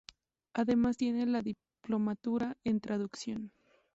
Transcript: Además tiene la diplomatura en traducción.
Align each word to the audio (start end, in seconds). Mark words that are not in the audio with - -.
Además 0.55 0.97
tiene 0.97 1.27
la 1.27 1.43
diplomatura 1.43 2.57
en 2.65 2.79
traducción. 2.81 3.51